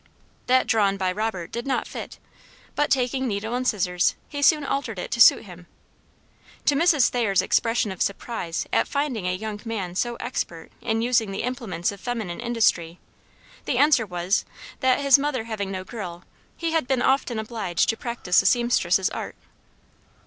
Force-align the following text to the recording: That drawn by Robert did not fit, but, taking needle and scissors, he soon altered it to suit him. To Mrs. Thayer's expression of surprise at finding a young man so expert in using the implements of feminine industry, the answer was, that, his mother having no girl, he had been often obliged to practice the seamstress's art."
That 0.47 0.65
drawn 0.65 0.97
by 0.97 1.11
Robert 1.11 1.51
did 1.51 1.67
not 1.67 1.87
fit, 1.87 2.17
but, 2.73 2.89
taking 2.89 3.27
needle 3.27 3.53
and 3.53 3.67
scissors, 3.67 4.15
he 4.29 4.41
soon 4.41 4.63
altered 4.65 4.97
it 4.97 5.11
to 5.11 5.21
suit 5.21 5.43
him. 5.43 5.67
To 6.65 6.73
Mrs. 6.73 7.09
Thayer's 7.09 7.43
expression 7.43 7.91
of 7.91 8.01
surprise 8.01 8.65
at 8.73 8.87
finding 8.87 9.27
a 9.27 9.35
young 9.35 9.61
man 9.63 9.93
so 9.93 10.15
expert 10.15 10.71
in 10.81 11.03
using 11.03 11.29
the 11.29 11.43
implements 11.43 11.91
of 11.91 12.01
feminine 12.01 12.39
industry, 12.39 12.97
the 13.65 13.77
answer 13.77 14.07
was, 14.07 14.43
that, 14.79 15.01
his 15.01 15.19
mother 15.19 15.43
having 15.43 15.69
no 15.69 15.83
girl, 15.83 16.23
he 16.57 16.71
had 16.71 16.87
been 16.87 17.03
often 17.03 17.37
obliged 17.37 17.87
to 17.89 17.95
practice 17.95 18.39
the 18.39 18.47
seamstress's 18.47 19.11
art." 19.11 19.35